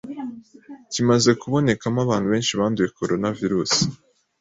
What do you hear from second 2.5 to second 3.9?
banduye coronavirus